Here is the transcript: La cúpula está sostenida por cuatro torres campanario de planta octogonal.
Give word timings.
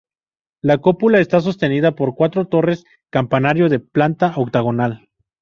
La 0.63 0.79
cúpula 0.79 1.19
está 1.19 1.41
sostenida 1.41 1.91
por 1.93 2.15
cuatro 2.15 2.47
torres 2.47 2.85
campanario 3.11 3.69
de 3.69 3.77
planta 3.79 4.33
octogonal. 4.35 5.07